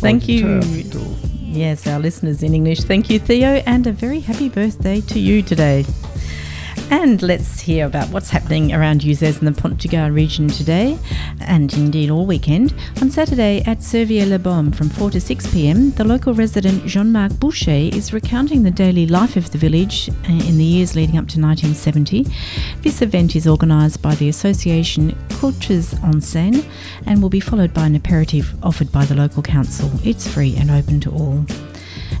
Thank 0.00 0.28
you. 0.28 0.60
Yes, 1.52 1.86
our 1.86 2.00
listeners 2.00 2.42
in 2.42 2.52
English. 2.52 2.84
Thank 2.84 3.08
you, 3.08 3.20
Theo, 3.20 3.62
and 3.66 3.86
a 3.86 3.92
very 3.92 4.20
happy 4.20 4.48
birthday 4.48 5.00
to 5.00 5.20
you 5.20 5.42
today. 5.42 5.84
And 6.90 7.22
let's 7.22 7.60
hear 7.60 7.86
about 7.86 8.08
what's 8.10 8.30
happening 8.30 8.72
around 8.72 9.02
Uzès 9.02 9.38
in 9.38 9.44
the 9.44 9.52
Pont 9.52 9.78
du 9.78 9.88
Gard 9.88 10.12
region 10.12 10.48
today, 10.48 10.98
and 11.40 11.72
indeed 11.74 12.10
all 12.10 12.24
weekend. 12.24 12.74
On 13.02 13.10
Saturday 13.10 13.62
at 13.66 13.78
Servier-le-Baume 13.78 14.72
from 14.72 14.88
4 14.88 15.10
to 15.10 15.20
6 15.20 15.52
pm, 15.52 15.90
the 15.92 16.04
local 16.04 16.34
resident 16.34 16.86
Jean-Marc 16.86 17.32
Boucher 17.38 17.70
is 17.70 18.12
recounting 18.12 18.62
the 18.62 18.70
daily 18.70 19.06
life 19.06 19.36
of 19.36 19.50
the 19.50 19.58
village 19.58 20.08
in 20.28 20.56
the 20.56 20.64
years 20.64 20.94
leading 20.94 21.16
up 21.16 21.28
to 21.28 21.40
1970. 21.40 22.26
This 22.80 23.02
event 23.02 23.36
is 23.36 23.46
organised 23.46 24.00
by 24.00 24.14
the 24.14 24.28
association 24.28 25.16
Cultures 25.28 25.92
en 25.94 26.20
Scène 26.20 26.64
and 27.06 27.20
will 27.20 27.28
be 27.28 27.40
followed 27.40 27.74
by 27.74 27.86
an 27.86 27.96
aperitif 27.96 28.54
offered 28.62 28.90
by 28.92 29.04
the 29.04 29.14
local 29.14 29.42
council. 29.42 29.90
It's 30.04 30.26
free 30.26 30.56
and 30.56 30.70
open 30.70 31.00
to 31.00 31.10
all. 31.10 31.44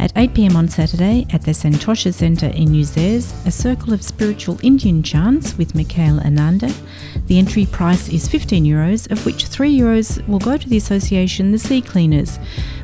At 0.00 0.12
8 0.16 0.32
pm 0.32 0.56
on 0.56 0.66
Saturday 0.66 1.26
at 1.30 1.42
the 1.42 1.50
Santosha 1.50 2.14
Centre 2.14 2.46
in 2.46 2.68
Uzès, 2.68 3.34
a 3.46 3.50
circle 3.50 3.92
of 3.92 4.02
spiritual 4.02 4.58
Indian 4.62 5.02
chants 5.02 5.58
with 5.58 5.74
Mikhail 5.74 6.18
Ananda. 6.20 6.72
The 7.26 7.38
entry 7.38 7.66
price 7.66 8.08
is 8.08 8.26
15 8.26 8.64
euros, 8.64 9.10
of 9.10 9.26
which 9.26 9.44
3 9.44 9.78
euros 9.78 10.26
will 10.26 10.38
go 10.38 10.56
to 10.56 10.66
the 10.66 10.78
association 10.78 11.52
The 11.52 11.58
Sea 11.58 11.82
Cleaners, 11.82 12.38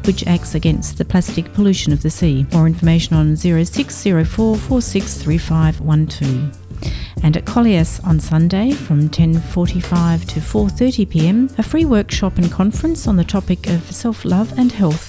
which 0.05 0.26
acts 0.26 0.55
against 0.55 0.99
the 0.99 1.06
plastic 1.06 1.55
pollution 1.55 1.94
of 1.94 2.03
the 2.03 2.10
sea. 2.10 2.44
More 2.53 2.66
information 2.66 3.16
on 3.16 3.34
0604 3.34 4.56
463512 4.56 6.59
and 7.22 7.34
at 7.34 7.47
Collias 7.47 7.99
on 8.05 8.21
Sunday 8.21 8.72
from 8.72 9.09
10:45 9.09 10.26
to 10.26 10.41
4:30 10.41 11.09
p.m. 11.09 11.49
a 11.56 11.62
free 11.62 11.87
workshop 11.87 12.37
and 12.37 12.53
conference 12.53 13.06
on 13.06 13.16
the 13.16 13.25
topic 13.25 13.69
of 13.69 13.91
self-love 13.91 14.53
and 14.59 14.72
health. 14.72 15.06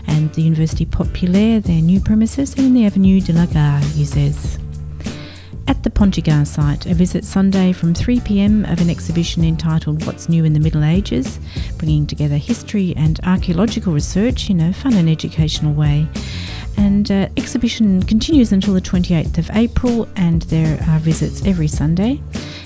and 0.08 0.32
the 0.32 0.44
University 0.44 0.86
Populaire, 0.86 1.60
their 1.60 1.82
new 1.82 2.00
premises 2.00 2.54
in 2.54 2.74
the 2.74 2.86
Avenue 2.86 3.20
de 3.20 3.34
la 3.34 3.48
Gare, 3.48 3.82
Uzès. 3.98 4.59
At 5.70 5.84
the 5.84 5.92
Pont 5.92 6.16
du 6.16 6.22
Gard 6.24 6.48
site, 6.48 6.88
a 6.88 6.96
visit 6.96 7.24
Sunday 7.24 7.74
from 7.74 7.94
3 7.94 8.22
pm 8.22 8.66
of 8.66 8.82
an 8.82 8.90
exhibition 8.90 9.44
entitled 9.44 10.04
What's 10.04 10.28
New 10.28 10.44
in 10.44 10.54
the 10.54 10.60
Middle 10.60 10.84
Ages, 10.84 11.40
bringing 11.78 12.08
together 12.08 12.38
history 12.38 12.96
and 12.98 13.20
archaeological 13.24 13.94
research 13.94 14.50
in 14.50 14.62
a 14.62 14.74
fun 14.74 14.96
and 14.96 15.08
educational 15.08 15.76
way. 15.76 16.08
And 16.76 17.12
uh, 17.12 17.30
exhibition 17.38 18.02
continues 18.02 18.52
until 18.52 18.74
the 18.74 18.82
28th 18.82 19.38
of 19.38 19.52
April, 19.54 20.10
and 20.16 20.42
there 20.44 20.84
are 20.90 20.98
visits 20.98 21.46
every 21.46 21.68
Sunday. 21.68 22.20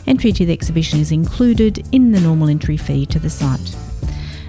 Entry 0.08 0.32
to 0.32 0.46
the 0.46 0.54
exhibition 0.54 1.02
is 1.02 1.12
included 1.12 1.86
in 1.92 2.14
the 2.14 2.22
normal 2.22 2.48
entry 2.48 2.78
fee 2.78 3.06
to 3.08 3.20
the 3.20 3.30
site. 3.30 3.76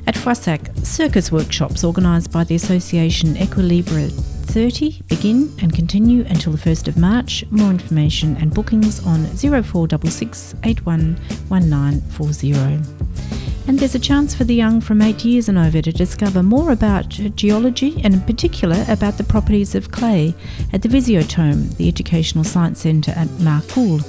At 0.07 0.15
Foissac, 0.15 0.87
circus 0.87 1.33
workshops 1.33 1.83
organised 1.83 2.31
by 2.31 2.45
the 2.45 2.55
association 2.55 3.37
Equilibre 3.37 4.11
30 4.45 5.03
begin 5.09 5.53
and 5.61 5.75
continue 5.75 6.25
until 6.27 6.53
the 6.53 6.59
1st 6.59 6.89
of 6.89 6.97
March. 6.97 7.45
More 7.51 7.71
information 7.71 8.37
and 8.37 8.55
bookings 8.55 9.05
on 9.07 9.25
0466 9.27 10.55
811940. 10.63 13.05
And 13.67 13.79
there's 13.79 13.95
a 13.95 13.99
chance 13.99 14.35
for 14.35 14.45
the 14.45 14.55
young 14.55 14.81
from 14.81 15.01
8 15.01 15.25
years 15.25 15.49
and 15.49 15.57
over 15.57 15.81
to 15.81 15.93
discover 15.93 16.43
more 16.43 16.73
about 16.73 17.09
geology 17.09 18.01
and 18.05 18.15
in 18.15 18.21
particular 18.21 18.85
about 18.89 19.17
the 19.17 19.25
properties 19.25 19.75
of 19.75 19.91
clay 19.91 20.35
at 20.73 20.83
the 20.83 20.89
Visiatome, 20.89 21.77
the 21.77 21.89
Educational 21.89 22.45
Science 22.45 22.81
Centre 22.81 23.13
at 23.13 23.29
Marcoule. 23.41 24.01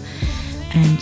And 0.73 0.99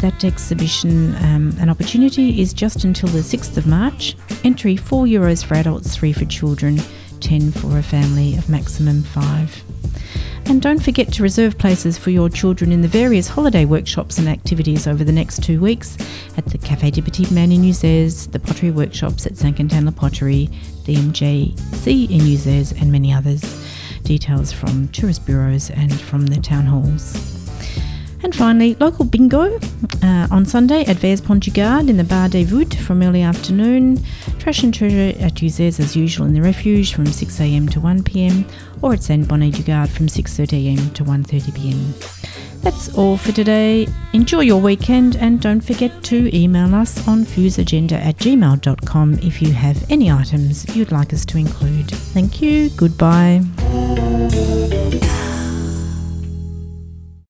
that 0.00 0.24
exhibition, 0.24 1.16
um, 1.16 1.56
an 1.58 1.68
opportunity, 1.68 2.40
is 2.40 2.52
just 2.52 2.84
until 2.84 3.08
the 3.08 3.20
6th 3.20 3.56
of 3.56 3.66
March. 3.66 4.16
Entry 4.44 4.76
4 4.76 5.06
euros 5.06 5.44
for 5.44 5.54
adults, 5.54 5.96
3 5.96 6.12
for 6.12 6.26
children, 6.26 6.78
10 7.20 7.52
for 7.52 7.78
a 7.78 7.82
family 7.82 8.36
of 8.36 8.48
maximum 8.48 9.02
5. 9.02 9.64
And 10.48 10.62
don't 10.62 10.82
forget 10.82 11.12
to 11.14 11.22
reserve 11.22 11.58
places 11.58 11.98
for 11.98 12.10
your 12.10 12.28
children 12.28 12.70
in 12.70 12.80
the 12.80 12.88
various 12.88 13.26
holiday 13.26 13.64
workshops 13.64 14.18
and 14.18 14.28
activities 14.28 14.86
over 14.86 15.02
the 15.02 15.12
next 15.12 15.42
two 15.42 15.60
weeks 15.60 15.96
at 16.36 16.46
the 16.46 16.58
Café 16.58 16.92
des 16.92 17.02
Petits 17.02 17.32
Man 17.32 17.50
in 17.50 17.62
Uzès, 17.62 18.30
the 18.30 18.38
pottery 18.38 18.70
workshops 18.70 19.26
at 19.26 19.36
Saint 19.36 19.56
Quentin 19.56 19.86
La 19.86 19.90
Poterie, 19.90 20.48
the 20.84 20.94
MJC 20.94 22.10
in 22.10 22.20
Uzès, 22.20 22.80
and 22.80 22.92
many 22.92 23.12
others. 23.12 23.42
Details 24.04 24.52
from 24.52 24.86
tourist 24.88 25.26
bureaus 25.26 25.70
and 25.70 25.92
from 26.00 26.26
the 26.26 26.40
town 26.40 26.66
halls. 26.66 27.35
And 28.26 28.34
finally, 28.34 28.74
local 28.80 29.04
bingo 29.04 29.56
uh, 30.02 30.26
on 30.32 30.44
Sunday 30.46 30.84
at 30.86 30.96
Vers 30.96 31.20
Pont 31.20 31.40
du 31.40 31.52
Gard 31.52 31.88
in 31.88 31.96
the 31.96 32.02
Bar 32.02 32.28
des 32.28 32.44
Voûtes 32.44 32.74
from 32.74 33.00
early 33.00 33.22
afternoon. 33.22 34.04
Trash 34.40 34.64
and 34.64 34.74
treasure 34.74 35.16
at 35.20 35.34
Uzès 35.34 35.78
as 35.78 35.94
usual 35.94 36.26
in 36.26 36.34
the 36.34 36.42
refuge 36.42 36.92
from 36.92 37.04
6am 37.04 37.70
to 37.70 37.78
1pm 37.78 38.44
or 38.82 38.94
at 38.94 39.04
Saint 39.04 39.28
Bonnet 39.28 39.52
du 39.52 39.62
Gard 39.62 39.88
from 39.88 40.08
6.30am 40.08 40.92
to 40.94 41.04
1.30pm. 41.04 42.62
That's 42.62 42.92
all 42.98 43.16
for 43.16 43.30
today. 43.30 43.86
Enjoy 44.12 44.40
your 44.40 44.60
weekend 44.60 45.14
and 45.14 45.40
don't 45.40 45.60
forget 45.60 46.02
to 46.02 46.36
email 46.36 46.74
us 46.74 47.06
on 47.06 47.24
fuseagenda 47.24 47.92
at 47.92 48.16
gmail.com 48.16 49.20
if 49.20 49.40
you 49.40 49.52
have 49.52 49.88
any 49.88 50.10
items 50.10 50.74
you'd 50.74 50.90
like 50.90 51.12
us 51.12 51.24
to 51.26 51.38
include. 51.38 51.92
Thank 51.92 52.42
you. 52.42 52.70
Goodbye. 52.70 53.44